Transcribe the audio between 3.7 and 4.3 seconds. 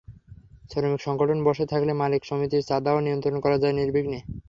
নির্বিঘ্নে।